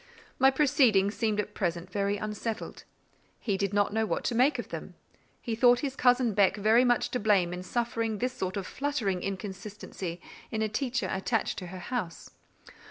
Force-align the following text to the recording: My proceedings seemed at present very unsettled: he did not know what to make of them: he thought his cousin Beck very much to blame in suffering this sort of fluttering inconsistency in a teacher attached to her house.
My 0.39 0.49
proceedings 0.49 1.13
seemed 1.13 1.39
at 1.39 1.53
present 1.53 1.91
very 1.91 2.17
unsettled: 2.17 2.85
he 3.39 3.55
did 3.55 3.71
not 3.71 3.93
know 3.93 4.03
what 4.03 4.23
to 4.23 4.33
make 4.33 4.57
of 4.57 4.69
them: 4.69 4.95
he 5.39 5.53
thought 5.53 5.81
his 5.81 5.95
cousin 5.95 6.33
Beck 6.33 6.57
very 6.57 6.83
much 6.83 7.11
to 7.11 7.19
blame 7.19 7.53
in 7.53 7.61
suffering 7.61 8.17
this 8.17 8.33
sort 8.33 8.57
of 8.57 8.65
fluttering 8.65 9.21
inconsistency 9.21 10.19
in 10.49 10.63
a 10.63 10.67
teacher 10.69 11.07
attached 11.11 11.59
to 11.59 11.67
her 11.67 11.77
house. 11.93 12.31